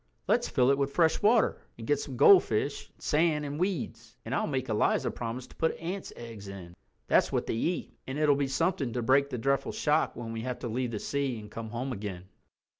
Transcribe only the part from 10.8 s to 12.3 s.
the sea and come home again."